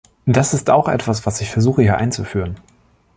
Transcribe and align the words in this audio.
Das 0.25 0.55
ist 0.55 0.71
auch 0.71 0.87
etwas, 0.87 1.27
was 1.27 1.41
ich 1.41 1.51
versuche, 1.51 1.83
hier 1.83 1.95
einzuführen. 1.97 2.59